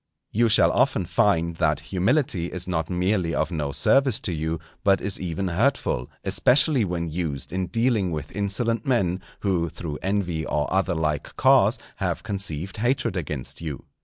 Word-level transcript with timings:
_You 0.31 0.49
shall 0.49 0.71
often 0.71 1.05
find 1.05 1.57
that 1.57 1.79
humility 1.93 2.47
is 2.51 2.67
not 2.67 2.89
merely 2.89 3.35
of 3.35 3.51
no 3.51 3.71
service 3.71 4.19
to 4.21 4.31
you, 4.33 4.59
but 4.83 4.99
is 4.99 5.19
even 5.19 5.49
hurtful, 5.49 6.09
especially 6.23 6.83
when 6.83 7.07
used 7.07 7.53
in 7.53 7.67
dealing 7.67 8.09
with 8.09 8.35
insolent 8.35 8.83
men, 8.83 9.21
who, 9.41 9.69
through 9.69 9.99
envy 10.01 10.43
or 10.43 10.67
other 10.73 10.95
like 10.95 11.35
cause, 11.35 11.77
have 11.97 12.23
conceived 12.23 12.77
hatred 12.77 13.15
against 13.15 13.61
you. 13.61 13.85